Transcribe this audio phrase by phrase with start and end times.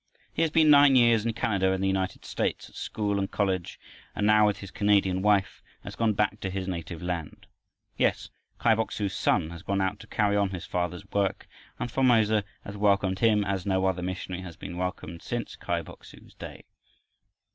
[0.33, 3.79] He has been nine years in Canada and the United States, at school and college,
[4.15, 7.45] and now with his Canadian wife, has gone back to his native land.
[7.97, 11.91] Yes, Kai Bok su's son has gone out to carry on his father's work, and
[11.91, 16.33] Formosa has welcomed him as no other missionary has been welcomed since Kai Bok su's
[16.33, 16.65] day.